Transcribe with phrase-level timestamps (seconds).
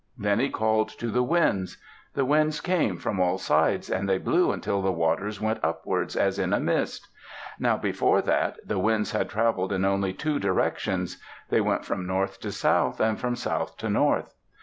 [0.17, 1.77] Then he called to the winds.
[2.15, 6.39] The winds came from all sides and they blew until the waters went upwards, as
[6.39, 7.07] in a mist.
[7.59, 11.19] Now before that the winds had traveled in only two directions;
[11.49, 14.33] they went from north to south and from south to north.